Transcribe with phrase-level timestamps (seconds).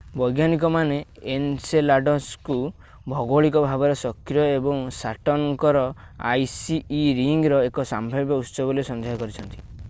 [0.19, 0.95] ବୈଜ୍ଞାନିକମାନେ
[1.33, 2.55] ଏନସେଲାଡସ୍ଙ୍କୁ
[3.13, 5.85] ଭୌଗୋଳିକ ଭାବରେ ସକ୍ରିୟ ଏବଂ ସାଟର୍ନଙ୍କ ର
[6.33, 9.67] ଆଇସି ଇ ରିଙ୍ଗର ଏକ ସମ୍ଭାବ୍ୟ ଉତ୍ସ ବୋଲି ସନ୍ଦେହ କରିଛନ୍ତି